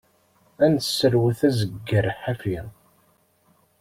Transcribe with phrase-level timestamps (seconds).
[0.63, 2.57] Ad nesserwet azeggar ḥafi.